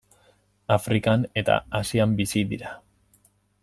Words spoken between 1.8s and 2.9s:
Asian bizi dira.